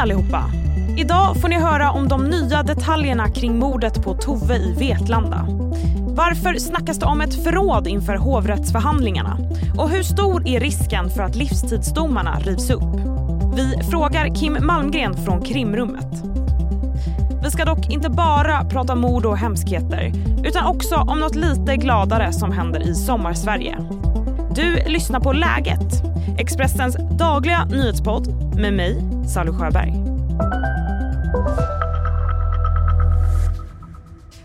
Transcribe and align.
allihopa! 0.00 0.44
Idag 0.96 1.40
får 1.40 1.48
ni 1.48 1.58
höra 1.58 1.90
om 1.90 2.08
de 2.08 2.24
nya 2.24 2.62
detaljerna 2.62 3.28
kring 3.28 3.58
mordet 3.58 4.04
på 4.04 4.14
Tove 4.14 4.56
i 4.56 4.74
Vetlanda. 4.78 5.46
Varför 6.08 6.54
snackas 6.54 6.98
det 6.98 7.06
om 7.06 7.20
ett 7.20 7.44
förråd 7.44 7.86
inför 7.86 8.16
hovrättsförhandlingarna? 8.16 9.38
Och 9.78 9.90
hur 9.90 10.02
stor 10.02 10.48
är 10.48 10.60
risken 10.60 11.10
för 11.10 11.22
att 11.22 11.36
livstidsdomarna 11.36 12.38
rivs 12.38 12.70
upp? 12.70 12.96
Vi 13.56 13.90
frågar 13.90 14.34
Kim 14.34 14.56
Malmgren 14.60 15.14
från 15.24 15.42
krimrummet. 15.42 16.22
Vi 17.44 17.50
ska 17.50 17.64
dock 17.64 17.90
inte 17.90 18.10
bara 18.10 18.64
prata 18.64 18.94
mord 18.94 19.26
och 19.26 19.38
hemskheter 19.38 20.12
utan 20.44 20.66
också 20.66 20.94
om 20.94 21.20
något 21.20 21.34
lite 21.34 21.76
gladare 21.76 22.32
som 22.32 22.52
händer 22.52 22.88
i 22.88 22.94
sommarsverige. 22.94 23.76
Du 24.60 24.90
lyssnar 24.90 25.20
på 25.20 25.32
Läget, 25.32 26.02
Expressens 26.38 26.96
dagliga 27.18 27.64
nyhetspodd 27.64 28.26
med 28.60 28.72
mig, 28.72 29.02
Sally 29.34 29.52
Sjöberg. 29.52 29.92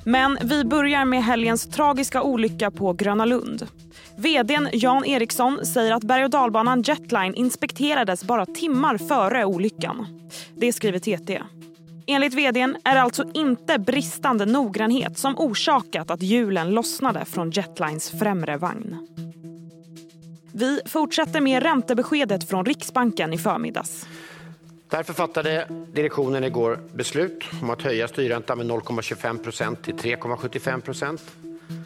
Men 0.04 0.38
vi 0.44 0.64
börjar 0.64 1.06
med 1.06 1.24
helgens 1.24 1.70
tragiska 1.70 2.22
olycka 2.22 2.72
på 2.72 2.94
Gröna 2.94 3.26
Lund. 3.26 3.68
Vdn 4.18 4.70
Jan 4.74 5.06
Eriksson 5.06 5.66
säger 5.66 5.92
att 5.94 6.04
berg 6.04 6.24
och 6.24 6.30
dalbanan 6.30 6.82
Jetline 6.82 7.34
inspekterades 7.34 8.24
bara 8.24 8.46
timmar 8.46 8.98
före 8.98 9.46
olyckan. 9.46 10.08
Det 10.56 10.74
skriver 10.74 11.00
TT. 11.00 11.42
Enligt 12.08 12.34
vdn 12.34 12.78
är 12.84 12.96
det 12.96 13.02
alltså 13.02 13.24
inte 13.34 13.80
bristande 13.80 14.46
noggrannhet 14.46 15.18
som 15.18 15.38
orsakat 15.38 16.12
att 16.12 16.22
hjulen 16.22 16.70
lossnade 16.70 17.26
från 17.26 17.52
Jetlines 17.52 18.12
främre 18.20 18.58
vagn. 18.58 19.08
Vi 20.58 20.80
fortsätter 20.86 21.42
med 21.42 21.64
räntebeskedet 21.64 22.50
från 22.50 22.66
Riksbanken 22.66 23.34
i 23.34 23.38
förmiddags. 23.38 24.08
Därför 24.90 25.14
fattade 25.14 25.68
direktionen 25.94 26.44
igår 26.44 26.80
beslut 26.94 27.44
om 27.62 27.70
att 27.70 27.82
höja 27.82 28.08
styrräntan 28.08 28.58
med 28.58 28.68
0,25 28.68 29.44
procent 29.44 29.84
till 29.84 29.96
3,75 29.96 30.82
procent. 30.82 31.22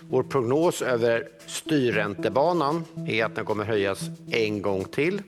Vår 0.09 0.23
prognos 0.23 0.81
över 0.81 1.23
styrräntebanan 1.45 2.85
är 3.07 3.25
att 3.25 3.35
den 3.35 3.45
kommer 3.45 3.65
höjas 3.65 4.01
en 4.31 4.61
gång 4.61 4.85
till, 4.85 5.21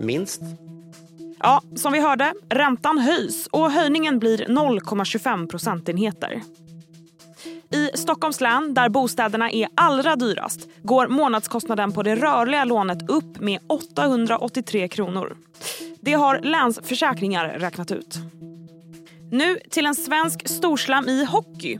minst. 0.00 0.40
Ja, 1.38 1.62
som 1.76 1.92
vi 1.92 2.00
hörde, 2.00 2.34
räntan 2.48 2.98
höjs 2.98 3.46
och 3.46 3.70
höjningen 3.70 4.18
blir 4.18 4.38
0,25 4.38 5.46
procentenheter. 5.48 6.42
I 7.70 7.90
Stockholms 7.94 8.40
län, 8.40 8.74
där 8.74 8.88
bostäderna 8.88 9.50
är 9.50 9.68
allra 9.74 10.16
dyrast 10.16 10.68
går 10.82 11.08
månadskostnaden 11.08 11.92
på 11.92 12.02
det 12.02 12.16
rörliga 12.16 12.64
lånet 12.64 13.10
upp 13.10 13.40
med 13.40 13.60
883 13.66 14.88
kronor. 14.88 15.36
Det 16.00 16.12
har 16.12 16.40
Länsförsäkringar 16.40 17.48
räknat 17.48 17.90
ut. 17.90 18.18
Nu 19.30 19.58
till 19.70 19.86
en 19.86 19.94
svensk 19.94 20.48
storslam 20.48 21.08
i 21.08 21.24
hockey. 21.24 21.78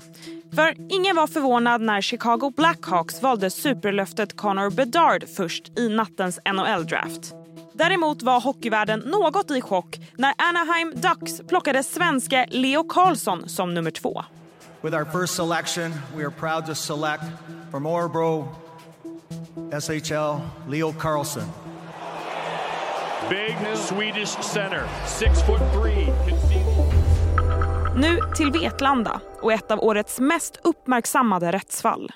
För 0.54 0.74
ingen 0.88 1.16
var 1.16 1.26
förvånad 1.26 1.80
när 1.80 2.00
Chicago 2.00 2.52
Blackhawks 2.56 3.22
valde 3.22 3.50
superlöftet 3.50 4.36
Connor 4.36 4.70
Bedard 4.70 5.24
först 5.36 5.78
i 5.78 5.88
nattens 5.88 6.40
NHL-draft. 6.54 7.34
Däremot 7.72 8.22
var 8.22 8.40
hockeyvärlden 8.40 9.00
något 9.00 9.50
i 9.50 9.60
chock 9.60 9.98
när 10.16 10.34
Anaheim 10.38 10.92
Ducks 10.94 11.40
plockade 11.48 11.82
svenske 11.82 12.46
Leo 12.50 12.84
Carlsson 12.84 13.48
som 13.48 13.74
nummer 13.74 13.90
två. 13.90 14.24
With 14.82 14.94
our 14.94 15.04
first 15.04 15.34
selection, 15.34 15.92
we 16.16 16.24
are 16.24 16.30
proud 16.30 16.66
to 16.66 16.74
select 16.74 17.24
from 17.70 17.86
Orebro 17.86 18.48
SHL 19.70 20.40
Leo 20.68 20.92
Carlson. 20.92 21.44
Big 23.30 23.56
Swedish 23.76 24.28
center, 24.28 24.84
six 25.06 25.42
foot 25.42 25.60
three. 25.72 26.06
Nu 27.96 28.18
till 28.36 28.50
Vetlanda 28.50 29.20
och 29.42 29.52
ett 29.52 29.70
av 29.70 29.80
årets 29.80 30.20
mest 30.20 30.60
uppmärksammade 30.64 31.52
rättsfall. 31.52 32.10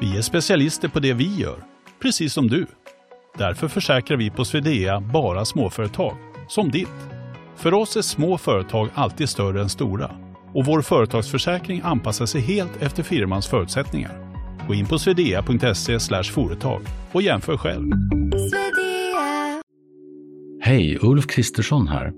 Vi 0.00 0.18
är 0.18 0.22
specialister 0.22 0.88
på 0.88 1.00
det 1.00 1.12
vi 1.12 1.36
gör, 1.36 1.64
precis 2.02 2.32
som 2.32 2.48
du. 2.48 2.66
Därför 3.38 3.68
försäkrar 3.68 4.16
vi 4.16 4.30
på 4.30 4.44
Swedea 4.44 5.00
bara 5.00 5.44
småföretag, 5.44 6.16
som 6.48 6.70
ditt. 6.70 7.13
För 7.56 7.74
oss 7.74 7.96
är 7.96 8.02
små 8.02 8.38
företag 8.38 8.88
alltid 8.94 9.28
större 9.28 9.62
än 9.62 9.68
stora 9.68 10.10
och 10.54 10.64
vår 10.64 10.82
företagsförsäkring 10.82 11.80
anpassar 11.84 12.26
sig 12.26 12.40
helt 12.40 12.82
efter 12.82 13.02
firmans 13.02 13.46
förutsättningar. 13.46 14.34
Gå 14.68 14.74
in 14.74 14.86
på 14.86 14.98
swedea.se 14.98 16.22
företag 16.22 16.82
och 17.12 17.22
jämför 17.22 17.56
själv. 17.56 17.92
Hej, 20.60 20.98
Ulf 21.02 21.26
Kristersson 21.26 21.88
här. 21.88 22.12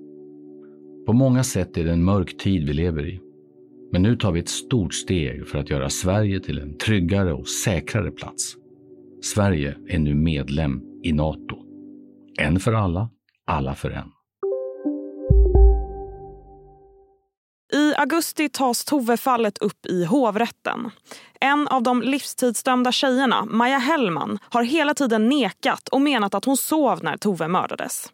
På 1.07 1.13
många 1.13 1.45
sätt 1.45 1.77
är 1.77 1.85
det 1.85 1.93
en 1.93 2.05
mörk 2.05 2.37
tid 2.39 2.67
vi 2.67 2.73
lever 2.73 3.09
i. 3.09 3.21
Men 3.93 4.03
nu 4.03 4.17
tar 4.17 4.33
vi 4.33 4.41
ett 4.41 4.49
stort 4.49 4.95
steg 4.95 5.49
för 5.49 5.59
att 5.59 5.71
göra 5.71 5.91
Sverige 5.91 6.41
till 6.41 6.59
en 6.59 6.79
tryggare 6.79 7.33
och 7.33 7.49
säkrare 7.49 8.11
plats. 8.11 8.55
Sverige 9.23 9.77
är 9.89 9.99
nu 9.99 10.15
medlem 10.15 10.83
i 11.03 11.13
Nato. 11.13 11.57
En 12.39 12.61
för 12.61 12.73
alla, 12.73 13.11
alla 13.47 13.75
för 13.75 13.91
en. 13.91 14.16
Augusti 18.07 18.49
tas 18.49 18.85
Tove-fallet 18.85 19.59
upp 19.59 19.87
i 19.87 20.05
hovrätten. 20.05 20.91
En 21.41 21.69
av 21.69 21.83
de 21.83 22.03
livstidsdömda 22.03 22.93
tjejerna, 22.93 23.45
Maja 23.45 23.79
Hellman, 23.79 24.39
har 24.51 24.63
hela 24.63 24.95
tiden 24.95 25.29
nekat 25.29 25.89
och 25.89 26.01
menat 26.01 26.35
att 26.35 26.45
hon 26.45 26.57
sov 26.57 27.05
när 27.05 27.17
Tove 27.17 27.49
mördades. 27.49 28.13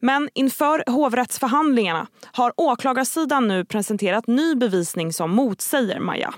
Men 0.00 0.28
inför 0.34 0.84
hovrättsförhandlingarna 0.86 2.06
har 2.32 2.52
åklagarsidan 2.56 3.48
nu 3.48 3.64
presenterat 3.64 4.26
ny 4.26 4.54
bevisning 4.54 5.12
som 5.12 5.30
motsäger 5.30 6.00
Maja. 6.00 6.34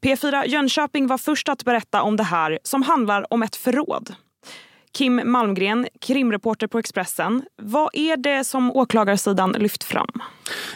P4 0.00 0.46
Jönköping 0.46 1.06
var 1.06 1.18
först 1.18 1.48
att 1.48 1.64
berätta 1.64 2.02
om 2.02 2.16
det 2.16 2.22
här 2.22 2.58
som 2.62 2.82
handlar 2.82 3.32
om 3.32 3.42
ett 3.42 3.56
förråd. 3.56 4.14
Kim 4.98 5.20
Malmgren, 5.24 5.86
krimreporter 6.00 6.66
på 6.66 6.78
Expressen. 6.78 7.42
Vad 7.62 7.90
är 7.92 8.16
det 8.16 8.44
som 8.44 8.72
åklagarsidan 8.72 9.52
lyft 9.52 9.84
fram? 9.84 10.10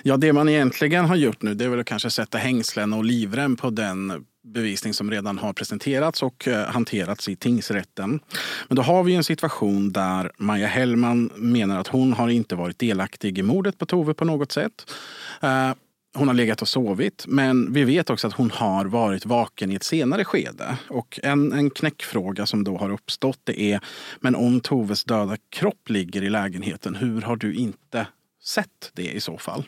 Ja, 0.02 0.16
det 0.16 0.32
man 0.32 0.48
egentligen 0.48 1.04
har 1.04 1.16
gjort 1.16 1.42
nu 1.42 1.54
det 1.54 1.64
är 1.64 1.68
väl 1.68 1.80
att 1.80 1.86
kanske 1.86 2.10
sätta 2.10 2.38
hängslen 2.38 2.92
och 2.92 3.04
livrem 3.04 3.56
på 3.56 3.70
den 3.70 4.24
bevisning 4.44 4.94
som 4.94 5.10
redan 5.10 5.38
har 5.38 5.52
presenterats 5.52 6.22
och 6.22 6.48
eh, 6.48 6.66
hanterats 6.66 7.28
i 7.28 7.36
tingsrätten. 7.36 8.20
Men 8.68 8.76
då 8.76 8.82
har 8.82 9.02
vi 9.02 9.14
en 9.14 9.24
situation 9.24 9.92
där 9.92 10.30
Maja 10.36 10.66
Hellman 10.66 11.30
menar 11.36 11.80
att 11.80 11.88
hon 11.88 12.12
har 12.12 12.28
inte 12.28 12.54
varit 12.54 12.78
delaktig 12.78 13.38
i 13.38 13.42
mordet 13.42 13.78
på 13.78 13.86
Tove 13.86 14.14
på 14.14 14.24
något 14.24 14.52
sätt. 14.52 14.92
Eh, 15.40 15.70
hon 16.14 16.28
har 16.28 16.34
legat 16.34 16.62
och 16.62 16.68
sovit, 16.68 17.24
men 17.28 17.72
vi 17.72 17.84
vet 17.84 18.10
också 18.10 18.26
att 18.26 18.32
hon 18.32 18.50
har 18.50 18.84
varit 18.84 19.26
vaken 19.26 19.72
i 19.72 19.74
ett 19.74 19.82
senare 19.82 20.24
skede. 20.24 20.78
Och 20.88 21.20
en, 21.22 21.52
en 21.52 21.70
knäckfråga 21.70 22.46
som 22.46 22.64
då 22.64 22.76
har 22.76 22.90
uppstått 22.90 23.38
det 23.44 23.60
är, 23.60 23.80
men 24.20 24.34
om 24.34 24.60
Toves 24.60 25.04
döda 25.04 25.36
kropp 25.50 25.88
ligger 25.88 26.22
i 26.22 26.30
lägenheten, 26.30 26.94
hur 26.94 27.20
har 27.20 27.36
du 27.36 27.54
inte 27.54 28.06
sett 28.44 28.90
det 28.92 29.10
i 29.10 29.20
så 29.20 29.38
fall? 29.38 29.64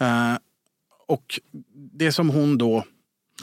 Uh, 0.00 0.36
och 1.06 1.40
det 1.74 2.12
som 2.12 2.30
hon 2.30 2.58
då 2.58 2.84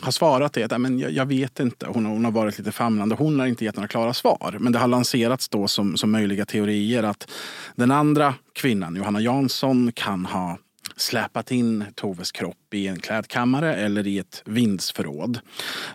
har 0.02 0.12
svarat 0.12 0.58
är 0.58 0.74
att 0.74 0.82
men 0.82 1.00
jag, 1.00 1.12
jag 1.12 1.26
vet 1.26 1.60
inte. 1.60 1.88
Hon, 1.88 2.06
hon, 2.06 2.26
har 2.26 2.32
varit 2.32 2.58
lite 2.58 2.72
famlande. 2.72 3.16
Hon 3.16 3.40
har 3.40 3.48
inte 3.48 3.66
gett 3.66 3.76
några 3.76 3.88
klara 3.88 4.14
svar. 4.14 4.58
Men 4.60 4.72
det 4.74 4.80
har 4.80 4.88
lanserats 4.88 5.50
då 5.50 5.68
som, 5.68 5.98
som 5.98 6.12
möjliga 6.12 6.46
teorier 6.46 7.04
att 7.04 7.32
den 7.76 7.92
andra 7.92 8.36
kvinnan, 8.54 8.96
Johanna 8.96 9.22
Jansson, 9.22 9.92
kan 9.92 10.26
ha 10.26 10.58
släpat 11.02 11.52
in 11.52 11.86
Toves 11.96 12.32
kropp 12.32 12.74
i 12.74 12.88
en 12.88 13.00
klädkammare 13.00 13.76
eller 13.76 14.08
i 14.08 14.20
ett 14.20 14.42
vindsförråd. 14.46 15.40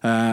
Eh, 0.02 0.32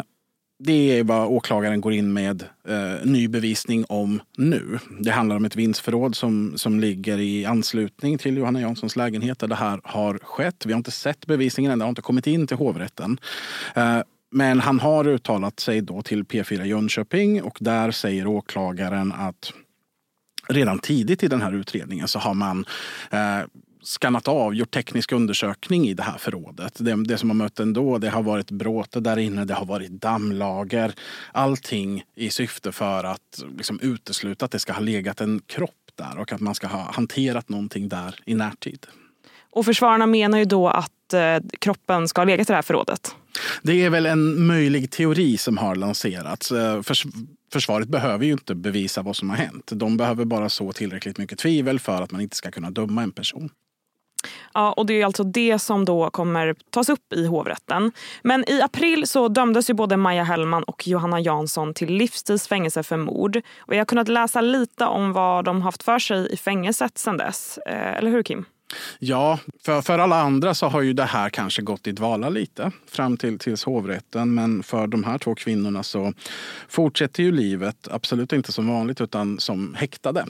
det 0.63 0.99
är 0.99 1.03
vad 1.03 1.27
åklagaren 1.27 1.81
går 1.81 1.93
in 1.93 2.13
med 2.13 2.43
eh, 2.67 3.05
ny 3.05 3.27
bevisning 3.27 3.85
om 3.89 4.21
nu. 4.37 4.79
Det 4.99 5.11
handlar 5.11 5.35
om 5.35 5.45
ett 5.45 5.55
vindsförråd 5.55 6.15
som, 6.15 6.53
som 6.55 6.79
ligger 6.79 7.19
i 7.19 7.45
anslutning 7.45 8.17
till 8.17 8.37
Johanna 8.37 8.61
Janssons 8.61 8.95
lägenhet 8.95 9.39
där 9.39 9.47
det 9.47 9.55
här 9.55 9.81
har 9.83 10.19
skett. 10.23 10.65
Vi 10.65 10.73
har 10.73 10.77
inte 10.77 10.91
sett 10.91 11.25
bevisningen 11.25 11.71
än, 11.71 11.79
det 11.79 11.85
har 11.85 11.89
inte 11.89 12.01
kommit 12.01 12.27
in 12.27 12.47
till 12.47 12.57
hovrätten. 12.57 13.19
Eh, 13.75 13.99
men 14.31 14.59
han 14.59 14.79
har 14.79 15.07
uttalat 15.07 15.59
sig 15.59 15.81
då 15.81 16.01
till 16.01 16.23
P4 16.23 16.63
Jönköping 16.63 17.41
och 17.41 17.57
där 17.61 17.91
säger 17.91 18.27
åklagaren 18.27 19.11
att 19.11 19.53
redan 20.47 20.79
tidigt 20.79 21.23
i 21.23 21.27
den 21.27 21.41
här 21.41 21.53
utredningen 21.53 22.07
så 22.07 22.19
har 22.19 22.33
man 22.33 22.65
eh, 23.11 23.41
skannat 23.83 24.27
av, 24.27 24.55
gjort 24.55 24.71
teknisk 24.71 25.11
undersökning 25.11 25.87
i 25.87 25.93
det 25.93 26.03
här 26.03 26.17
förrådet. 26.17 26.73
Det, 26.79 27.03
det 27.03 27.17
som 27.17 27.29
har 27.29 27.35
mött 27.35 27.59
ändå, 27.59 27.97
det 27.97 28.09
har 28.09 28.23
varit 28.23 28.51
bråte 28.51 28.99
där 28.99 29.19
inne, 29.19 29.45
det 29.45 29.53
har 29.53 29.65
varit 29.65 29.91
dammlager. 29.91 30.93
Allting 31.31 32.03
i 32.15 32.29
syfte 32.29 32.71
för 32.71 33.03
att 33.03 33.43
liksom 33.57 33.79
utesluta 33.79 34.45
att 34.45 34.51
det 34.51 34.59
ska 34.59 34.73
ha 34.73 34.81
legat 34.81 35.21
en 35.21 35.41
kropp 35.47 35.91
där 35.95 36.19
och 36.19 36.31
att 36.31 36.41
man 36.41 36.55
ska 36.55 36.67
ha 36.67 36.91
hanterat 36.91 37.49
någonting 37.49 37.89
där 37.89 38.15
i 38.25 38.35
närtid. 38.35 38.85
Och 39.51 39.65
försvararna 39.65 40.05
menar 40.05 40.37
ju 40.37 40.45
då 40.45 40.67
att 40.67 41.13
eh, 41.13 41.37
kroppen 41.59 42.07
ska 42.07 42.21
ha 42.21 42.25
legat 42.25 42.49
i 42.49 42.51
det 42.51 42.55
här 42.55 42.61
förrådet. 42.61 43.15
Det 43.61 43.83
är 43.85 43.89
väl 43.89 44.05
en 44.05 44.47
möjlig 44.47 44.91
teori 44.91 45.37
som 45.37 45.57
har 45.57 45.75
lanserats. 45.75 46.51
Eh, 46.51 46.81
förs 46.81 47.05
försvaret 47.53 47.87
behöver 47.87 48.25
ju 48.25 48.31
inte 48.31 48.55
bevisa 48.55 49.01
vad 49.01 49.15
som 49.15 49.29
har 49.29 49.37
hänt. 49.37 49.71
De 49.75 49.97
behöver 49.97 50.25
bara 50.25 50.49
så 50.49 50.71
tillräckligt 50.71 51.17
mycket 51.17 51.39
tvivel 51.39 51.79
för 51.79 52.01
att 52.01 52.11
man 52.11 52.21
inte 52.21 52.35
ska 52.35 52.51
kunna 52.51 52.71
döma 52.71 53.03
en 53.03 53.11
person. 53.11 53.49
Ja, 54.53 54.71
och 54.71 54.85
det 54.85 55.01
är 55.01 55.05
alltså 55.05 55.23
det 55.23 55.59
som 55.59 55.85
då 55.85 56.09
kommer 56.09 56.55
tas 56.69 56.89
upp 56.89 57.13
i 57.13 57.25
hovrätten. 57.25 57.91
Men 58.23 58.49
i 58.49 58.61
april 58.61 59.07
så 59.07 59.27
dömdes 59.27 59.69
ju 59.69 59.73
både 59.73 59.97
Maja 59.97 60.23
Hellman 60.23 60.63
och 60.63 60.87
Johanna 60.87 61.19
Jansson 61.19 61.73
till 61.73 61.93
livstids 61.93 62.47
fängelse 62.47 62.83
för 62.83 62.97
mord. 62.97 63.41
Och 63.59 63.75
jag 63.75 63.79
har 63.79 63.85
kunnat 63.85 64.07
läsa 64.07 64.41
lite 64.41 64.85
om 64.85 65.13
vad 65.13 65.45
de 65.45 65.61
haft 65.61 65.83
för 65.83 65.99
sig 65.99 66.33
i 66.33 66.37
fängelset 66.37 66.97
sen 66.97 67.17
dess. 67.17 67.59
Eh, 67.65 67.97
eller 67.97 68.11
hur 68.11 68.23
Kim? 68.23 68.45
Ja, 68.99 69.39
för, 69.65 69.81
för 69.81 69.99
alla 69.99 70.21
andra 70.21 70.53
så 70.53 70.67
har 70.67 70.81
ju 70.81 70.93
det 70.93 71.03
här 71.03 71.29
kanske 71.29 71.61
gått 71.61 71.87
i 71.87 71.91
dvala 71.91 72.29
lite 72.29 72.71
fram 72.87 73.17
till 73.17 73.39
tills 73.39 73.63
hovrätten. 73.63 74.33
Men 74.33 74.63
för 74.63 74.87
de 74.87 75.03
här 75.03 75.17
två 75.17 75.35
kvinnorna 75.35 75.83
så 75.83 76.13
fortsätter 76.67 77.23
ju 77.23 77.31
livet 77.31 77.87
absolut 77.91 78.33
inte 78.33 78.51
som 78.51 78.67
vanligt 78.67 79.01
utan 79.01 79.39
som 79.39 79.75
häktade. 79.75 80.25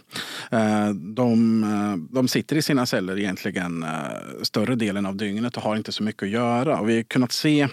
Eh, 0.51 0.89
de, 0.89 1.63
eh, 1.63 2.15
de 2.15 2.27
sitter 2.27 2.55
i 2.55 2.61
sina 2.61 2.85
celler 2.85 3.19
egentligen 3.19 3.83
eh, 3.83 3.89
större 4.41 4.75
delen 4.75 5.05
av 5.05 5.15
dygnet 5.15 5.57
och 5.57 5.63
har 5.63 5.75
inte 5.75 5.91
så 5.91 6.03
mycket 6.03 6.23
att 6.23 6.29
göra. 6.29 6.79
Och 6.79 6.89
vi 6.89 6.95
har 6.95 7.03
kunnat 7.03 7.31
se 7.31 7.67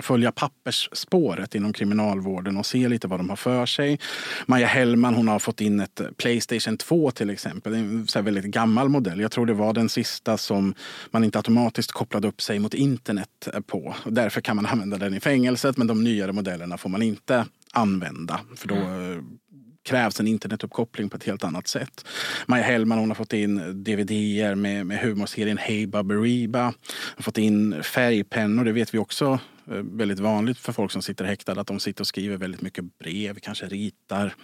följa 0.00 0.32
pappersspåret 0.32 1.54
inom 1.54 1.72
kriminalvården 1.72 2.56
och 2.56 2.66
se 2.66 2.88
lite 2.88 3.08
vad 3.08 3.20
de 3.20 3.28
har 3.28 3.36
för 3.36 3.66
sig. 3.66 3.98
Maja 4.46 4.66
Hellman 4.66 5.14
hon 5.14 5.28
har 5.28 5.38
fått 5.38 5.60
in 5.60 5.80
ett 5.80 6.00
Playstation 6.16 6.76
2 6.76 7.10
till 7.10 7.30
exempel. 7.30 7.74
En 7.74 8.06
så 8.06 8.22
väldigt 8.22 8.44
gammal 8.44 8.88
modell. 8.88 9.20
Jag 9.20 9.30
tror 9.30 9.46
det 9.46 9.54
var 9.54 9.72
den 9.72 9.88
sista 9.88 10.36
som 10.36 10.74
man 11.10 11.24
inte 11.24 11.38
automatiskt 11.38 11.92
kopplade 11.92 12.28
upp 12.28 12.42
sig 12.42 12.58
mot 12.58 12.74
internet 12.74 13.48
på. 13.66 13.94
Därför 14.06 14.40
kan 14.40 14.56
man 14.56 14.66
använda 14.66 14.96
den 14.96 15.14
i 15.14 15.20
fängelset 15.20 15.76
men 15.76 15.86
de 15.86 16.04
nyare 16.04 16.32
modellerna 16.32 16.78
får 16.78 16.88
man 16.88 17.02
inte 17.02 17.46
använda. 17.72 18.40
För 18.56 18.68
då 18.68 18.74
mm 18.74 19.38
krävs 19.82 20.20
en 20.20 20.26
internetuppkoppling 20.26 21.08
på 21.08 21.16
ett 21.16 21.24
helt 21.24 21.44
annat 21.44 21.68
sätt. 21.68 22.08
Maja 22.46 22.64
Hellman 22.64 22.98
hon 22.98 23.10
har 23.10 23.14
fått 23.14 23.32
in 23.32 23.84
dvd 23.84 24.12
med, 24.56 24.86
med 24.86 24.98
humorserien 24.98 25.58
Hey 25.58 25.86
Baberiba. 25.86 26.64
Hon 26.64 26.74
har 27.16 27.22
fått 27.22 27.38
in 27.38 27.82
färgpennor, 27.82 28.64
det 28.64 28.72
vet 28.72 28.94
vi 28.94 28.98
också 28.98 29.38
eh, 29.70 29.74
väldigt 29.74 30.18
vanligt 30.18 30.58
för 30.58 30.72
folk 30.72 30.92
som 30.92 31.02
sitter 31.02 31.24
häktade 31.24 31.60
att 31.60 31.66
de 31.66 31.80
sitter 31.80 32.02
och 32.02 32.06
skriver 32.06 32.36
väldigt 32.36 32.60
mycket 32.62 32.98
brev, 32.98 33.38
kanske 33.38 33.66
ritar. 33.66 34.34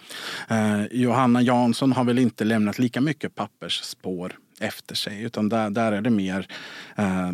Eh, 0.49 0.85
Johanna 0.91 1.41
Jansson 1.41 1.91
har 1.91 2.03
väl 2.03 2.19
inte 2.19 2.43
lämnat 2.43 2.79
lika 2.79 3.01
mycket 3.01 3.35
pappersspår 3.35 4.35
efter 4.59 4.95
sig 4.95 5.23
utan 5.23 5.49
där, 5.49 5.69
där 5.69 5.91
är 5.91 6.01
det 6.01 6.09
mer 6.09 6.47
eh, 6.97 7.31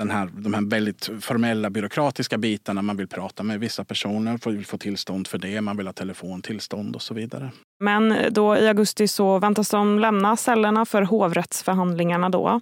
den 0.00 0.10
här, 0.10 0.30
de 0.32 0.54
här 0.54 0.70
väldigt 0.70 1.10
formella 1.20 1.70
byråkratiska 1.70 2.38
bitarna. 2.38 2.82
Man 2.82 2.96
vill 2.96 3.08
prata 3.08 3.42
med 3.42 3.60
vissa 3.60 3.84
personer, 3.84 4.50
vill 4.50 4.66
få 4.66 4.78
tillstånd 4.78 5.26
för 5.26 5.38
det, 5.38 5.60
man 5.60 5.76
vill 5.76 5.86
ha 5.86 5.92
telefontillstånd 5.92 6.96
och 6.96 7.02
så 7.02 7.14
vidare. 7.14 7.50
Men 7.80 8.14
då 8.30 8.56
i 8.56 8.68
augusti 8.68 9.08
så 9.08 9.38
väntas 9.38 9.70
de 9.70 9.98
lämna 9.98 10.36
cellerna 10.36 10.84
för 10.84 11.02
hovrättsförhandlingarna 11.02 12.28
då. 12.28 12.60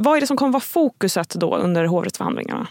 Vad 0.00 0.16
är 0.16 0.20
det 0.20 0.26
som 0.26 0.36
kommer 0.36 0.52
vara 0.52 0.60
fokuset 0.60 1.34
då 1.34 1.56
under 1.56 1.84
hovrättsförhandlingarna? 1.84 2.68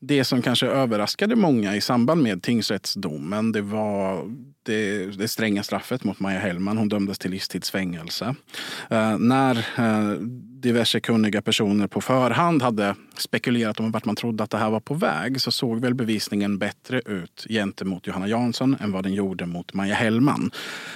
Det 0.00 0.24
som 0.24 0.42
kanske 0.42 0.66
överraskade 0.66 1.36
många 1.36 1.76
i 1.76 1.80
samband 1.80 2.22
med 2.22 2.42
tingsrättsdomen 2.42 3.52
det 3.52 3.60
var 3.60 4.30
det, 4.62 5.06
det 5.06 5.28
stränga 5.28 5.62
straffet 5.62 6.04
mot 6.04 6.20
Maja 6.20 6.38
Hellman. 6.38 6.78
Hon 6.78 6.88
dömdes 6.88 7.18
till 7.18 7.30
livstidsfängelse. 7.30 8.34
Eh, 8.90 9.18
när 9.18 9.56
eh, 9.56 10.18
diverse 10.64 11.00
kunniga 11.00 11.42
personer 11.42 11.86
på 11.86 12.00
förhand 12.00 12.62
hade 12.62 12.94
spekulerat 13.16 13.80
om 13.80 13.90
vart 13.90 14.04
man 14.04 14.16
trodde 14.16 14.44
att 14.44 14.50
det 14.50 14.58
här 14.58 14.70
var 14.70 14.80
på 14.80 14.94
väg 14.94 15.40
så 15.40 15.50
såg 15.50 15.80
väl 15.80 15.94
bevisningen 15.94 16.58
bättre 16.58 17.00
ut 17.00 17.46
gentemot 17.48 18.06
Johanna 18.06 18.28
Jansson 18.28 18.76
än 18.80 18.92
vad 18.92 19.04
den 19.04 19.14
gjorde 19.14 19.46
mot 19.46 19.74
Maja 19.74 19.94
Hellman. 19.94 20.50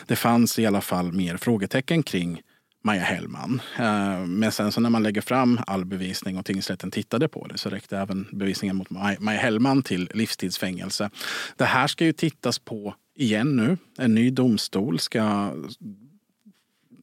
Det 0.07 0.17
fanns 0.17 0.59
i 0.59 0.67
alla 0.67 0.81
fall 0.81 1.13
mer 1.13 1.37
frågetecken 1.37 2.03
kring 2.03 2.41
Maja 2.85 3.03
Hellman. 3.03 3.63
Eh, 3.79 4.27
men 4.27 4.53
sen 4.53 4.73
så 4.73 4.81
när 4.81 4.91
man 4.91 5.03
lägger 5.03 5.21
fram 5.21 5.61
all 5.67 5.85
bevisning 5.85 6.39
och 6.39 6.45
tingsrätten 6.45 6.91
tittade 6.91 7.29
på 7.29 7.47
det 7.47 7.59
så 7.59 7.71
räckte 7.71 7.99
även 7.99 8.27
bevisningen 8.33 8.77
mot 8.77 8.91
Maja 9.21 9.41
Hellman 9.41 9.83
till 9.83 10.11
livstidsfängelse. 10.15 11.11
Det 11.57 11.65
här 11.65 11.87
ska 11.87 12.05
ju 12.05 12.13
tittas 12.13 12.59
på 12.59 12.95
igen 13.17 13.57
nu. 13.57 13.77
En 13.99 14.15
ny 14.15 14.31
domstol 14.31 14.99
ska 14.99 15.53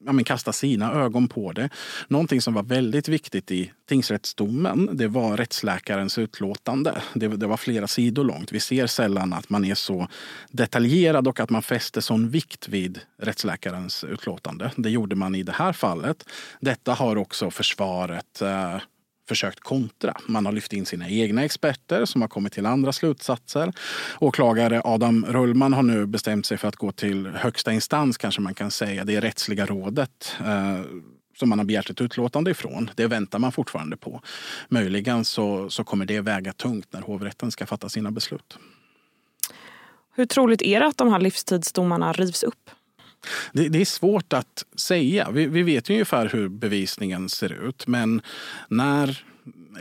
ja, 0.06 0.12
men 0.12 0.24
kasta 0.26 0.54
sina 0.54 0.94
ögon 0.94 1.28
på 1.28 1.52
det. 1.52 1.70
Någonting 2.08 2.42
som 2.42 2.54
var 2.54 2.64
väldigt 2.64 3.08
viktigt 3.08 3.52
i 3.52 3.72
tingsrättsdomen 3.90 4.90
det 4.94 5.08
var 5.08 5.38
rättsläkarens 5.38 6.18
utlåtande. 6.18 7.02
Det, 7.14 7.28
det, 7.28 7.48
var 7.48 7.58
flera 7.58 7.88
sidor 7.88 8.24
långt. 8.24 8.52
Vi 8.52 8.60
ser 8.60 8.88
sällan 8.88 9.34
att 9.34 9.50
man 9.50 9.66
är 9.66 9.76
så 9.76 10.08
detaljerad 10.52 11.28
och 11.28 11.40
att 11.40 11.50
man 11.50 11.62
fäster 11.62 12.02
sån 12.02 12.30
vikt 12.30 12.68
vid 12.68 13.00
rättsläkarens 13.18 14.04
utlåtande. 14.04 14.72
Det 14.76 14.90
gjorde 14.90 15.16
man 15.16 15.36
i 15.36 15.44
det 15.44 15.52
här 15.52 15.74
fallet. 15.74 16.30
Detta 16.60 16.94
har 16.94 17.16
också 17.16 17.52
försvaret 17.52 18.42
eh, 18.42 18.78
försökt 19.28 19.60
kontra. 19.60 20.14
Man 20.28 20.46
har 20.46 20.54
lyft 20.54 20.74
in 20.74 20.86
sina 20.86 21.10
egna 21.10 21.44
experter 21.44 22.06
som 22.06 22.22
har 22.22 22.28
kommit 22.28 22.54
till 22.54 22.66
andra 22.66 22.94
slutsatser. 22.94 23.74
Åklagare 24.20 24.82
Adam 24.86 25.26
Rullman 25.26 25.74
har 25.74 25.84
nu 25.84 26.06
bestämt 26.06 26.46
sig 26.46 26.58
för 26.58 26.68
att 26.68 26.76
gå 26.76 26.92
till 26.92 27.28
högsta 27.28 27.74
instans 27.74 28.18
kanske 28.18 28.42
man 28.42 28.54
kan 28.54 28.72
säga. 28.72 29.04
Det 29.04 29.16
är 29.16 29.22
Rättsliga 29.22 29.66
rådet 29.66 30.36
eh, 30.40 30.82
som 31.38 31.50
man 31.50 31.60
har 31.60 31.66
begärt 31.66 31.90
ett 31.90 32.02
utlåtande 32.02 32.52
ifrån. 32.52 32.90
Det 32.96 33.08
väntar 33.08 33.40
man 33.40 33.52
fortfarande 33.52 33.98
på. 33.98 34.22
Möjligen 34.70 35.26
så, 35.26 35.70
så 35.70 35.84
kommer 35.84 36.06
det 36.06 36.22
väga 36.22 36.54
tungt 36.54 36.94
när 36.94 37.02
hovrätten 37.02 37.52
ska 37.52 37.66
fatta 37.66 37.90
sina 37.90 38.12
beslut. 38.12 38.58
Hur 40.16 40.26
troligt 40.26 40.62
är 40.62 40.80
det 40.80 40.86
att 40.86 40.98
de 40.98 41.12
här 41.12 41.20
livstidsdomarna 41.20 42.14
rivs 42.14 42.44
upp? 42.44 42.70
Det, 43.54 43.70
det, 43.70 43.82
är 43.82 43.86
svårt 43.86 44.34
att 44.34 44.66
säga. 44.76 45.32
Vi, 45.32 45.46
vi 45.46 45.64
vet 45.64 45.90
ju 45.90 45.94
ungefär 45.94 46.30
hur 46.30 46.50
bevisningen 46.50 47.30
ser 47.30 47.68
ut. 47.68 47.88
Men 47.88 48.22
när 48.70 49.24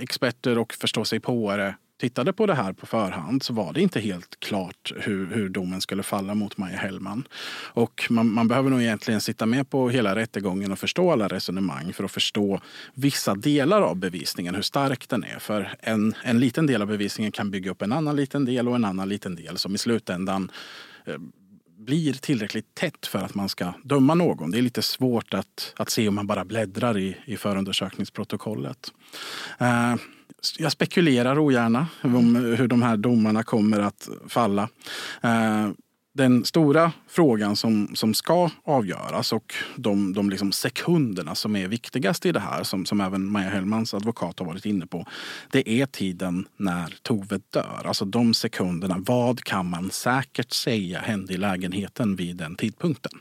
experter 0.00 0.58
och 0.58 0.72
förståsigpåare 0.72 1.74
tittade 2.00 2.32
på 2.32 2.46
det 2.46 2.54
här 2.54 2.72
på 2.72 2.86
förhand 2.86 3.42
så 3.42 3.52
var 3.52 3.72
det 3.72 3.80
inte 3.80 4.00
helt 4.00 4.40
klart 4.40 4.92
hur, 4.96 5.26
hur 5.26 5.48
domen 5.48 5.80
skulle 5.80 6.02
falla 6.02 6.34
mot 6.34 6.56
Maja 6.56 6.76
Hellman. 6.76 7.28
Och 7.74 8.06
man, 8.10 8.32
man, 8.32 8.48
behöver 8.48 8.70
nog 8.70 8.82
egentligen 8.82 9.20
sitta 9.20 9.46
med 9.46 9.70
på 9.70 9.90
hela 9.90 10.16
rättegången 10.16 10.72
och 10.72 10.78
förstå 10.78 11.12
alla 11.12 11.28
resonemang 11.28 11.92
för 11.92 12.04
att 12.04 12.10
förstå 12.10 12.60
vissa 12.94 13.34
delar 13.34 13.82
av 13.82 13.96
bevisningen, 13.96 14.54
hur 14.54 14.62
stark 14.62 15.08
den 15.08 15.24
är. 15.24 15.38
För 15.38 15.74
en, 15.80 16.14
en 16.24 16.40
liten 16.40 16.66
del 16.66 16.82
av 16.82 16.88
bevisningen 16.88 17.32
kan 17.32 17.50
bygga 17.50 17.70
upp 17.70 17.82
en 17.82 17.92
annan 17.92 18.16
liten 18.16 18.44
del 18.44 18.68
och 18.68 18.74
en 18.74 18.84
annan 18.84 19.08
liten 19.08 19.34
del 19.34 19.58
som 19.58 19.74
i 19.74 19.78
slutändan 19.78 20.50
eh, 21.06 21.14
blir 21.84 22.12
tillräckligt 22.12 22.74
tätt 22.74 23.06
för 23.06 23.18
att 23.18 23.34
man 23.34 23.48
ska 23.48 23.72
döma 23.82 24.14
någon. 24.14 24.50
Det 24.50 24.58
är 24.58 24.62
lite 24.62 24.82
svårt 24.82 25.34
att, 25.34 25.74
att 25.76 25.90
se 25.90 26.08
om 26.08 26.14
man 26.14 26.26
bara 26.26 26.44
bläddrar 26.44 26.98
i, 26.98 27.16
i 27.24 27.36
förundersökningsprotokollet. 27.36 28.92
Eh, 29.58 29.94
jag 30.58 30.72
spekulerar 30.72 31.38
ogärna 31.38 31.86
om 32.02 32.36
hur 32.36 32.68
de 32.68 32.82
här 32.82 32.96
domarna 32.96 33.42
kommer 33.42 33.80
att 33.80 34.08
falla. 34.28 34.68
Eh, 35.22 35.68
den 36.14 36.44
stora 36.44 36.92
frågan 37.08 37.56
som, 37.56 37.90
som 37.94 38.14
ska 38.14 38.50
avgöras 38.64 39.32
och 39.32 39.54
de, 39.76 40.12
de 40.12 40.30
liksom 40.30 40.52
sekunderna 40.52 41.34
som 41.34 41.56
är 41.56 41.68
viktigast 41.68 42.26
i 42.26 42.32
det 42.32 42.40
här, 42.40 42.62
som, 42.62 42.86
som 42.86 43.00
även 43.00 43.32
Maja 43.32 43.50
Hellmans 43.50 43.94
advokat 43.94 44.38
har 44.38 44.46
varit 44.46 44.66
inne 44.66 44.86
på, 44.86 45.06
det 45.50 45.68
är 45.68 45.86
tiden 45.86 46.46
när 46.56 46.96
Tove 47.02 47.40
dör. 47.50 47.82
Alltså 47.84 48.04
de 48.04 48.34
sekunderna, 48.34 48.96
vad 48.98 49.44
kan 49.44 49.70
man 49.70 49.90
säkert 49.90 50.52
säga 50.52 51.00
hände 51.00 51.34
i 51.34 51.36
lägenheten 51.36 52.16
vid 52.16 52.36
den 52.36 52.56
tidpunkten? 52.56 53.12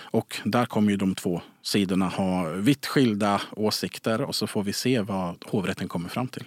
Och 0.00 0.36
där 0.44 0.66
kommer 0.66 0.90
ju 0.90 0.96
de 0.96 1.14
två 1.14 1.42
sidorna 1.62 2.08
ha 2.08 2.48
vitt 2.48 2.86
skilda 2.86 3.42
åsikter 3.56 4.20
och 4.20 4.34
så 4.34 4.46
får 4.46 4.62
vi 4.62 4.72
se 4.72 5.00
vad 5.00 5.44
hovrätten 5.46 5.88
kommer 5.88 6.08
fram 6.08 6.28
till. 6.28 6.44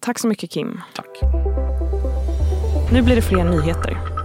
Tack 0.00 0.18
så 0.18 0.28
mycket 0.28 0.50
Kim. 0.50 0.80
Tack. 0.94 1.06
Nu 2.92 3.02
blir 3.02 3.16
det 3.16 3.22
fler 3.22 3.44
nyheter. 3.44 4.19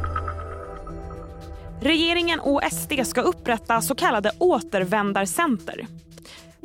Regeringen 1.82 2.40
och 2.40 2.62
SD 2.72 2.94
ska 3.06 3.22
upprätta 3.22 3.82
så 3.82 3.96
kallade 3.96 4.32
återvändarcenter. 4.40 5.88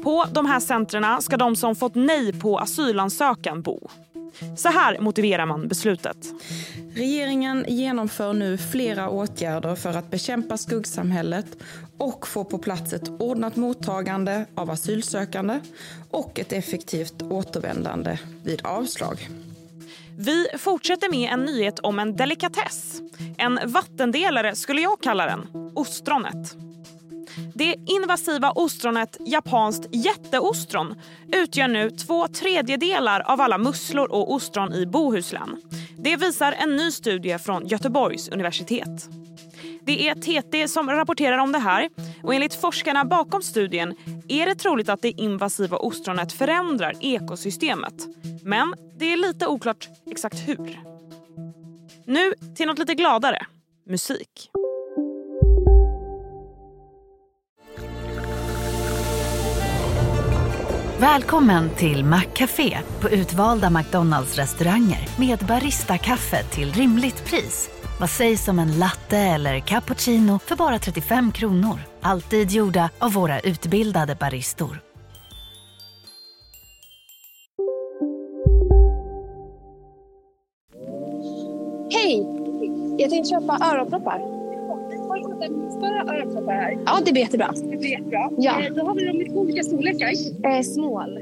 På 0.02 0.24
de 0.32 0.46
här 0.46 0.60
centren 0.60 1.22
ska 1.22 1.36
de 1.36 1.56
som 1.56 1.76
fått 1.76 1.94
nej 1.94 2.40
på 2.40 2.58
asylansökan 2.58 3.62
bo. 3.62 3.88
Så 4.56 4.68
här 4.68 4.98
motiverar 5.00 5.46
man 5.46 5.68
beslutet. 5.68 6.16
Regeringen 6.94 7.64
genomför 7.68 8.32
nu 8.32 8.58
flera 8.58 9.08
åtgärder 9.08 9.74
för 9.74 9.90
att 9.90 10.10
bekämpa 10.10 10.56
skuggsamhället 10.56 11.46
och 11.98 12.26
få 12.26 12.44
på 12.44 12.58
plats 12.58 12.92
ett 12.92 13.08
ordnat 13.08 13.56
mottagande 13.56 14.46
av 14.54 14.70
asylsökande 14.70 15.60
och 16.10 16.38
ett 16.38 16.52
effektivt 16.52 17.22
återvändande 17.22 18.18
vid 18.44 18.60
avslag. 18.66 19.28
Vi 20.24 20.46
fortsätter 20.58 21.10
med 21.10 21.32
en 21.32 21.44
nyhet 21.44 21.78
om 21.78 21.98
en 21.98 22.16
delikatess. 22.16 23.00
En 23.38 23.60
vattendelare 23.66 24.54
skulle 24.54 24.80
jag 24.80 25.00
kalla 25.00 25.26
den. 25.26 25.46
Ostronet. 25.74 26.56
Det 27.54 27.74
invasiva 27.86 28.52
ostronet 28.54 29.16
japanskt 29.26 29.86
jätteostron 29.92 30.94
utgör 31.32 31.68
nu 31.68 31.90
två 31.90 32.28
tredjedelar 32.28 33.20
av 33.20 33.40
alla 33.40 33.58
musslor 33.58 34.12
och 34.12 34.32
ostron 34.32 34.74
i 34.74 34.86
Bohuslän. 34.86 35.56
Det 35.98 36.16
visar 36.16 36.52
en 36.52 36.76
ny 36.76 36.90
studie 36.90 37.38
från 37.38 37.66
Göteborgs 37.66 38.28
universitet. 38.28 39.08
Det 39.82 40.08
är 40.08 40.14
TT 40.14 40.68
som 40.68 40.90
rapporterar 40.90 41.38
om 41.38 41.52
det 41.52 41.58
här 41.58 41.88
och 42.22 42.34
enligt 42.34 42.54
forskarna 42.54 43.04
bakom 43.04 43.42
studien 43.42 43.94
är 44.28 44.46
det 44.46 44.54
troligt 44.54 44.88
att 44.88 45.02
det 45.02 45.10
invasiva 45.10 45.76
ostronet 45.76 46.32
förändrar 46.32 46.92
ekosystemet. 47.00 47.94
Men 48.44 48.74
det 48.98 49.12
är 49.12 49.16
lite 49.16 49.46
oklart 49.46 49.88
exakt 50.10 50.48
hur. 50.48 50.80
Nu 52.04 52.34
till 52.56 52.66
något 52.66 52.78
lite 52.78 52.94
gladare. 52.94 53.46
Musik. 53.86 54.50
Välkommen 61.00 61.70
till 61.70 62.04
Maccafé 62.04 62.78
på 63.00 63.10
utvalda 63.10 63.70
McDonalds 63.70 64.36
restauranger 64.36 65.08
med 65.18 65.38
Baristakaffe 65.38 66.42
till 66.42 66.72
rimligt 66.72 67.24
pris. 67.24 67.70
Vad 68.00 68.10
sägs 68.10 68.48
om 68.48 68.58
en 68.58 68.78
latte 68.78 69.16
eller 69.18 69.60
cappuccino 69.60 70.38
för 70.38 70.56
bara 70.56 70.78
35 70.78 71.32
kronor? 71.32 71.78
Alltid 72.00 72.50
gjorda 72.50 72.90
av 72.98 73.12
våra 73.12 73.40
utbildade 73.40 74.14
baristor. 74.14 74.80
Hej! 81.90 82.26
Jag 82.98 83.10
tänkte 83.10 83.30
köpa 83.30 83.58
öronproppar. 83.72 84.18
Bara 85.80 86.14
öronproppar 86.14 86.52
här. 86.52 86.78
Ja, 86.86 86.98
det 87.06 87.12
blir 87.12 87.22
jättebra. 87.22 87.52
Det 87.70 87.76
blir 87.76 87.90
jättebra. 87.90 88.30
Ja. 88.38 88.62
Eh, 88.62 88.72
Då 88.74 88.86
har 88.86 88.94
vi 88.94 89.04
dem 89.04 89.20
i 89.20 89.30
olika 89.30 89.62
storlekar. 89.62 90.08
Eh, 90.56 90.62
small. 90.62 91.18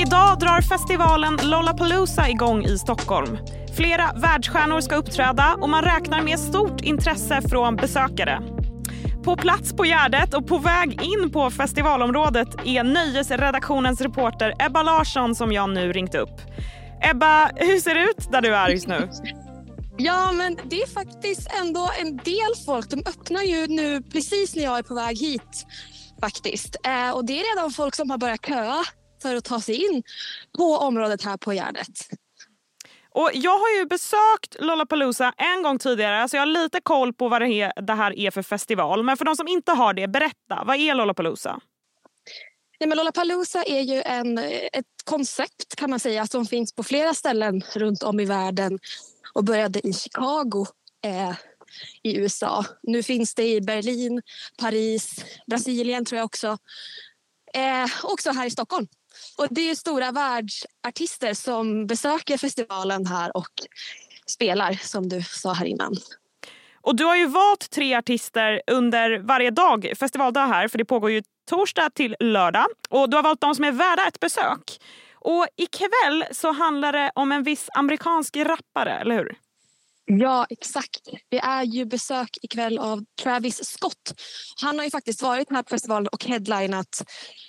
Idag 0.00 0.38
drar 0.38 0.60
festivalen 0.60 1.38
Lollapalooza 1.42 2.28
igång 2.28 2.64
i 2.64 2.78
Stockholm. 2.78 3.38
Flera 3.76 4.12
världsstjärnor 4.12 4.80
ska 4.80 4.96
uppträda 4.96 5.56
och 5.60 5.68
man 5.68 5.84
räknar 5.84 6.22
med 6.22 6.38
stort 6.38 6.80
intresse 6.80 7.42
från 7.48 7.76
besökare. 7.76 8.42
På 9.24 9.36
plats 9.36 9.72
på 9.72 9.84
Gärdet 9.84 10.34
och 10.34 10.46
på 10.46 10.58
väg 10.58 11.02
in 11.02 11.30
på 11.30 11.50
festivalområdet 11.50 12.48
är 12.64 12.84
nöjesredaktionens 12.84 14.00
reporter 14.00 14.54
Ebba 14.58 14.82
Larsson 14.82 15.34
som 15.34 15.52
jag 15.52 15.70
nu 15.70 15.92
ringt 15.92 16.14
upp. 16.14 16.40
Ebba, 17.10 17.50
hur 17.56 17.80
ser 17.80 17.94
det 17.94 18.02
ut 18.02 18.32
där 18.32 18.40
du 18.40 18.54
är 18.54 18.68
just 18.68 18.88
nu? 18.88 19.08
Ja, 20.02 20.32
men 20.32 20.58
det 20.64 20.82
är 20.82 20.86
faktiskt 20.86 21.48
ändå 21.60 21.90
en 22.00 22.16
del 22.16 22.64
folk. 22.66 22.90
De 22.90 22.96
öppnar 22.96 23.42
ju 23.42 23.66
nu 23.66 24.02
precis 24.02 24.56
när 24.56 24.62
jag 24.62 24.78
är 24.78 24.82
på 24.82 24.94
väg 24.94 25.18
hit 25.18 25.66
faktiskt. 26.20 26.76
Eh, 26.86 27.10
och 27.10 27.24
det 27.24 27.40
är 27.40 27.56
redan 27.56 27.70
folk 27.70 27.94
som 27.94 28.10
har 28.10 28.18
börjat 28.18 28.46
köa 28.46 28.84
för 29.22 29.36
att 29.36 29.44
ta 29.44 29.60
sig 29.60 29.84
in 29.84 30.02
på 30.58 30.76
området 30.76 31.22
här 31.22 31.36
på 31.36 31.52
Gärdet. 31.52 32.08
Och 33.12 33.30
jag 33.34 33.58
har 33.58 33.78
ju 33.78 33.86
besökt 33.86 34.56
Lollapalooza 34.60 35.32
en 35.36 35.62
gång 35.62 35.78
tidigare 35.78 36.28
så 36.28 36.36
jag 36.36 36.40
har 36.40 36.46
lite 36.46 36.80
koll 36.80 37.12
på 37.12 37.28
vad 37.28 37.42
det, 37.42 37.48
är, 37.48 37.82
det 37.82 37.94
här 37.94 38.18
är 38.18 38.30
för 38.30 38.42
festival. 38.42 39.02
Men 39.02 39.16
för 39.16 39.24
de 39.24 39.36
som 39.36 39.48
inte 39.48 39.72
har 39.72 39.94
det, 39.94 40.08
berätta. 40.08 40.62
Vad 40.66 40.76
är 40.76 40.94
Lollapalooza? 40.94 41.60
Nej, 42.80 42.88
men 42.88 42.98
Lollapalooza 42.98 43.62
är 43.62 43.80
ju 43.80 44.02
en, 44.02 44.38
ett 44.72 44.86
koncept 45.04 45.76
kan 45.76 45.90
man 45.90 46.00
säga 46.00 46.26
som 46.26 46.46
finns 46.46 46.72
på 46.72 46.82
flera 46.82 47.14
ställen 47.14 47.62
runt 47.74 48.02
om 48.02 48.20
i 48.20 48.24
världen 48.24 48.78
och 49.34 49.44
började 49.44 49.88
i 49.88 49.92
Chicago 49.92 50.66
eh, 51.04 51.34
i 52.02 52.16
USA. 52.16 52.64
Nu 52.82 53.02
finns 53.02 53.34
det 53.34 53.48
i 53.48 53.60
Berlin, 53.60 54.22
Paris, 54.58 55.24
Brasilien 55.46 56.04
tror 56.04 56.16
jag 56.16 56.24
också. 56.26 56.58
Eh, 57.54 57.86
också 58.02 58.30
här 58.30 58.46
i 58.46 58.50
Stockholm. 58.50 58.86
Och 59.40 59.46
det 59.50 59.70
är 59.70 59.74
stora 59.74 60.12
världsartister 60.12 61.34
som 61.34 61.86
besöker 61.86 62.38
festivalen 62.38 63.06
här 63.06 63.36
och 63.36 63.48
spelar 64.26 64.72
som 64.72 65.08
du 65.08 65.22
sa 65.22 65.52
här 65.52 65.66
innan. 65.66 65.96
Och 66.80 66.96
du 66.96 67.04
har 67.04 67.16
ju 67.16 67.26
valt 67.26 67.70
tre 67.70 67.94
artister 67.94 68.62
under 68.66 69.18
varje 69.18 69.50
dag, 69.50 69.92
festivaldag 69.98 70.46
här, 70.46 70.68
för 70.68 70.78
det 70.78 70.84
pågår 70.84 71.10
ju 71.10 71.22
torsdag 71.50 71.90
till 71.90 72.16
lördag. 72.20 72.66
Och 72.88 73.10
du 73.10 73.16
har 73.16 73.22
valt 73.22 73.40
de 73.40 73.54
som 73.54 73.64
är 73.64 73.72
värda 73.72 74.06
ett 74.08 74.20
besök. 74.20 74.80
Och 75.14 75.46
ikväll 75.56 76.24
så 76.32 76.52
handlar 76.52 76.92
det 76.92 77.12
om 77.14 77.32
en 77.32 77.42
viss 77.42 77.68
amerikansk 77.74 78.36
rappare, 78.36 78.92
eller 78.92 79.14
hur? 79.14 79.36
Ja, 80.18 80.46
exakt. 80.50 81.00
Det 81.28 81.38
är 81.38 81.62
ju 81.62 81.84
besök 81.84 82.38
ikväll 82.42 82.78
av 82.78 83.04
Travis 83.22 83.64
Scott. 83.64 84.20
Han 84.60 84.78
har 84.78 84.84
ju 84.84 84.90
faktiskt 84.90 85.22
varit 85.22 85.50
här 85.50 85.62
på 85.62 85.68
festivalen 85.68 86.08
och 86.08 86.24
headlinat 86.24 87.02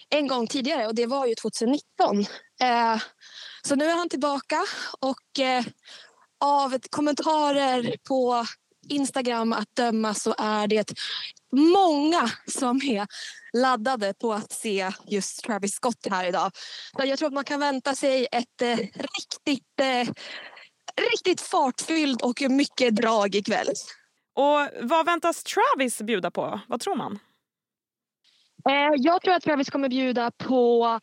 en 0.10 0.28
gång 0.28 0.48
tidigare 0.48 0.88
och 0.88 0.96
det 0.96 1.06
var 1.06 1.26
ju 1.26 1.36
2019. 1.36 2.20
Eh, 2.62 3.02
så 3.68 3.76
nu 3.76 3.86
är 3.86 3.96
han 3.96 4.10
tillbaka 4.10 4.66
och 5.00 5.40
eh, 5.40 5.66
av 6.40 6.78
kommentarer 6.90 7.96
på 8.08 8.46
Instagram 8.90 9.54
att 9.54 9.76
döma 9.76 10.14
så 10.14 10.36
är 10.38 10.68
det 10.68 10.94
många 11.52 12.32
som 12.48 12.82
är 12.84 13.08
laddade 13.54 14.14
på 14.14 14.34
att 14.34 14.52
se 14.52 14.92
just 15.08 15.44
Travis 15.44 15.76
Scott 15.76 16.08
här 16.10 16.28
idag. 16.28 16.52
Så 16.98 17.06
jag 17.06 17.20
tror 17.20 17.28
att 17.28 17.34
man 17.34 17.44
kan 17.44 17.60
vänta 17.60 17.96
sig 17.96 18.28
ett 18.32 18.62
eh, 18.62 18.78
riktigt 18.78 19.80
eh, 19.82 20.14
riktigt 21.12 21.42
fartfylld 21.42 22.22
och 22.22 22.42
mycket 22.50 22.96
drag 22.96 23.36
ikväll. 23.36 23.68
Och 24.36 24.70
vad 24.82 25.06
väntas 25.06 25.44
Travis 25.44 26.02
bjuda 26.02 26.32
på? 26.32 26.60
Vad 26.68 26.80
tror 26.82 26.96
man? 26.96 27.20
Eh, 28.70 28.94
jag 28.98 29.22
tror 29.22 29.34
att 29.34 29.44
Travis 29.44 29.70
kommer 29.70 29.90
bjuda 29.90 30.32
på... 30.32 31.00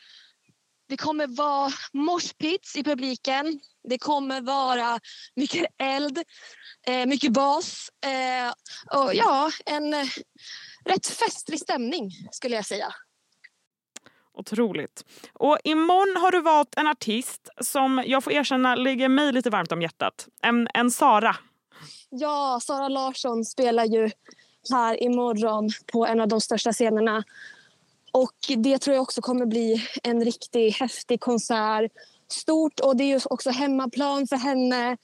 Det 0.89 0.97
kommer 0.97 1.27
vara 1.27 1.71
moshpits 1.93 2.77
i 2.77 2.85
publiken. 2.85 3.61
Det 3.89 3.99
kommer 3.99 4.41
vara 4.41 5.01
mycket 5.37 5.67
eld, 5.83 6.19
eh, 6.87 7.07
mycket 7.07 7.33
bas 7.33 7.89
eh, 8.05 8.53
och 8.99 9.15
ja, 9.15 9.51
en 9.67 9.95
eh, 9.95 10.07
rätt 10.85 11.07
festlig 11.07 11.61
stämning 11.61 12.11
skulle 12.31 12.57
jag 12.57 12.67
säga. 12.67 12.95
Otroligt. 14.39 15.05
Och 15.33 15.59
imorgon 15.65 16.23
har 16.23 16.33
du 16.33 16.41
valt 16.41 16.75
en 16.77 16.87
artist 16.87 17.49
som 17.61 18.03
jag 18.07 18.25
får 18.25 18.33
erkänna 18.33 18.75
ligger 18.75 19.09
mig 19.09 19.33
lite 19.33 19.51
varmt 19.51 19.73
om 19.73 19.83
hjärtat. 19.83 20.29
En, 20.43 20.69
en 20.75 20.91
Sara. 20.91 21.37
Ja, 22.11 22.61
Sara 22.63 22.89
Larsson 22.89 23.45
spelar 23.45 23.85
ju 23.85 24.11
här 24.71 25.03
imorgon 25.03 25.71
på 25.93 26.07
en 26.07 26.21
av 26.21 26.29
de 26.29 26.41
största 26.41 26.73
scenerna. 26.73 27.25
Och 28.13 28.37
det 28.57 28.79
tror 28.79 28.95
jag 28.95 29.03
också 29.03 29.21
kommer 29.21 29.47
bli 29.47 29.89
en 30.03 30.25
riktigt 30.25 30.77
häftig 30.77 31.21
konsert. 31.21 31.93
Stort 32.29 32.81
och 32.81 32.97
det 32.97 33.05
är 33.05 33.09
ju 33.09 33.21
också 33.25 33.51
hemmaplan 33.51 34.27
för 34.27 34.37
henne. 34.37 34.97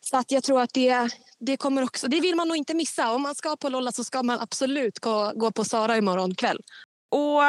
Så 0.00 0.16
att 0.16 0.30
jag 0.30 0.44
tror 0.44 0.60
att 0.60 0.74
det, 0.74 1.08
det 1.38 1.56
kommer 1.56 1.82
också, 1.82 2.08
det 2.08 2.20
vill 2.20 2.34
man 2.34 2.48
nog 2.48 2.56
inte 2.56 2.74
missa. 2.74 3.12
Om 3.14 3.22
man 3.22 3.34
ska 3.34 3.56
på 3.56 3.68
Lolla 3.68 3.92
så 3.92 4.04
ska 4.04 4.22
man 4.22 4.40
absolut 4.40 4.98
gå, 4.98 5.32
gå 5.34 5.50
på 5.50 5.64
Sara 5.64 5.96
imorgon 5.96 6.34
kväll. 6.34 6.60
Och 7.10 7.42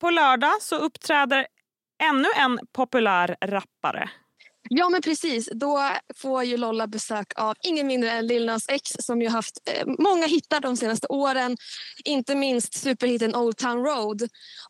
på 0.00 0.10
lördag 0.10 0.62
så 0.62 0.76
uppträder 0.76 1.46
ännu 2.02 2.28
en 2.36 2.58
populär 2.72 3.36
rappare. 3.40 4.10
Ja, 4.70 4.88
men 4.88 5.02
precis. 5.02 5.48
Då 5.52 5.90
får 6.16 6.44
ju 6.44 6.56
Lolla 6.56 6.86
besök 6.86 7.32
av 7.36 7.54
ingen 7.62 7.86
mindre 7.86 8.10
än 8.10 8.26
Lil 8.26 8.46
Nas 8.46 8.68
X 8.68 8.90
som 8.98 9.22
ju 9.22 9.28
haft 9.28 9.54
eh, 9.68 9.86
många 9.98 10.26
hittar 10.26 10.60
de 10.60 10.76
senaste 10.76 11.06
åren. 11.06 11.56
Inte 12.04 12.34
minst 12.34 12.74
superhiten 12.74 13.36
Old 13.36 13.56
Town 13.56 13.84
Road. 13.84 14.22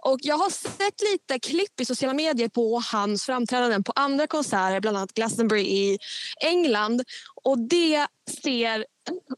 Och 0.05 0.19
jag 0.23 0.39
har 0.39 0.51
sett 0.51 1.03
lite 1.13 1.39
klipp 1.39 1.81
i 1.81 1.85
sociala 1.85 2.15
medier 2.15 2.49
på 2.49 2.83
hans 2.93 3.27
framträdanden 3.27 3.85
på 3.85 3.93
andra 3.97 4.27
konserter, 4.27 4.81
bland 4.81 4.97
annat 4.97 5.15
Glastonbury 5.15 5.63
i 5.63 5.99
England. 6.41 7.03
Och 7.45 7.59
det 7.59 8.07
ser 8.43 8.87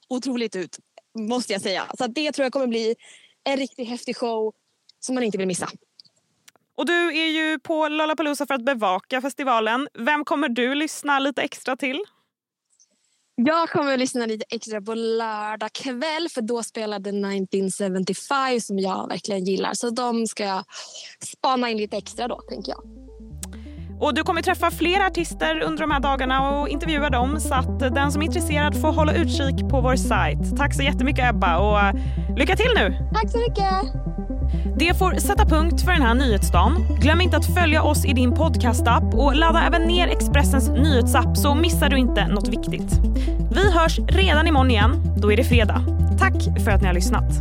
otroligt 0.09 0.57
ut, 0.57 0.79
måste 1.19 1.53
jag 1.53 1.63
säga. 1.63 1.87
Så 1.99 2.07
det 2.07 2.33
tror 2.33 2.45
jag 2.45 2.53
kommer 2.53 2.67
bli 2.67 2.95
en 3.45 3.57
riktigt 3.57 3.89
häftig 3.89 4.17
show 4.17 4.53
som 5.01 5.15
man 5.15 5.25
inte 5.25 5.39
vill 5.39 5.47
missa. 5.47 5.69
Och 6.75 6.87
du 6.87 7.19
är 7.19 7.31
ju 7.31 7.59
på 7.59 7.89
Lollapalooza 7.89 8.47
för 8.47 8.55
att 8.55 8.65
bevaka 8.65 9.21
festivalen. 9.21 9.89
Vem 9.95 10.25
kommer 10.25 10.49
du 10.49 10.75
lyssna 10.75 11.19
lite 11.19 11.43
extra 11.43 11.77
till? 11.77 12.05
Jag 13.35 13.69
kommer 13.69 13.93
att 13.93 13.99
lyssna 13.99 14.27
lite 14.27 14.45
extra 14.49 14.81
på 14.81 14.95
lördag 14.95 15.73
kväll 15.73 16.29
för 16.35 16.41
då 16.41 16.63
spelade 16.63 17.11
1975 17.11 18.61
som 18.61 18.79
jag 18.79 19.09
verkligen 19.09 19.45
gillar. 19.45 19.75
Så 19.75 19.91
de 19.91 20.27
ska 20.27 20.45
jag 20.45 20.65
spana 21.25 21.71
in 21.71 21.77
lite 21.77 21.97
extra 21.97 22.29
då, 22.29 22.41
tänker 22.41 22.73
jag. 22.73 23.00
Och 24.01 24.15
Du 24.15 24.23
kommer 24.23 24.43
träffa 24.43 24.71
fler 24.71 25.07
artister 25.07 25.63
under 25.63 25.81
de 25.81 25.91
här 25.91 26.01
dagarna 26.01 26.51
och 26.51 26.69
intervjua 26.69 27.11
dem 27.11 27.41
så 27.41 27.55
att 27.55 27.79
den 27.79 28.13
som 28.13 28.23
är 28.23 28.27
intresserad 28.27 28.81
får 28.81 28.93
hålla 28.93 29.13
utkik 29.15 29.69
på 29.69 29.81
vår 29.81 29.97
sajt. 29.97 30.57
Tack 30.57 30.75
så 30.75 30.83
jättemycket 30.83 31.31
Ebba 31.31 31.57
och 31.57 31.99
lycka 32.37 32.57
till 32.57 32.71
nu! 32.75 33.09
Tack 33.13 33.31
så 33.31 33.39
mycket! 33.39 34.11
Det 34.77 34.99
får 34.99 35.15
sätta 35.15 35.47
punkt 35.47 35.85
för 35.85 35.93
den 35.93 36.03
här 36.03 36.15
nyhetsdagen. 36.15 36.73
Glöm 37.01 37.21
inte 37.21 37.37
att 37.37 37.55
följa 37.55 37.83
oss 37.83 38.05
i 38.05 38.13
din 38.13 38.35
podcastapp 38.35 39.15
och 39.15 39.37
ladda 39.37 39.63
även 39.67 39.83
ner 39.83 40.09
Expressens 40.09 40.69
nyhetsapp 40.69 41.37
så 41.37 41.55
missar 41.55 41.89
du 41.89 41.99
inte 41.99 42.27
något 42.27 42.49
viktigt. 42.49 43.01
Vi 43.55 43.73
hörs 43.73 43.99
redan 43.99 44.47
imorgon 44.47 44.71
igen. 44.71 45.03
Då 45.17 45.33
är 45.33 45.37
det 45.37 45.45
fredag. 45.45 45.83
Tack 46.19 46.65
för 46.65 46.71
att 46.71 46.81
ni 46.81 46.87
har 46.87 46.95
lyssnat. 46.95 47.41